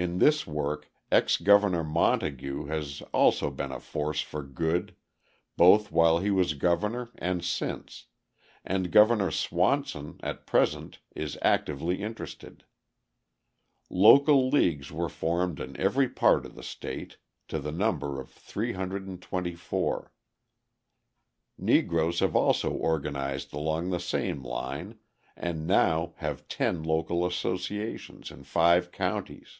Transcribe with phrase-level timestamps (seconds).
[0.00, 4.94] In this work Ex Governor Montague has also been a force for good,
[5.56, 8.06] both while he was governor and since,
[8.64, 12.62] and Governor Swanson at present is actively interested.
[13.90, 17.16] Local leagues were formed in every part of the state
[17.48, 20.12] to the number of 324.
[21.58, 25.00] Negroes have also organised along the same line
[25.36, 29.58] and now have ten local associations in five counties.